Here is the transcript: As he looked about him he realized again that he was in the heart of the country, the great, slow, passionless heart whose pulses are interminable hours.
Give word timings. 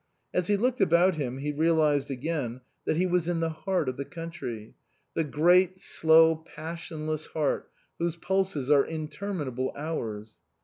As 0.33 0.47
he 0.47 0.57
looked 0.57 0.81
about 0.81 1.13
him 1.13 1.37
he 1.37 1.51
realized 1.51 2.09
again 2.09 2.61
that 2.87 2.97
he 2.97 3.05
was 3.05 3.27
in 3.27 3.39
the 3.39 3.51
heart 3.51 3.87
of 3.87 3.97
the 3.97 4.03
country, 4.03 4.73
the 5.13 5.23
great, 5.23 5.77
slow, 5.79 6.37
passionless 6.37 7.27
heart 7.27 7.69
whose 7.99 8.15
pulses 8.15 8.71
are 8.71 8.83
interminable 8.83 9.71
hours. 9.77 10.37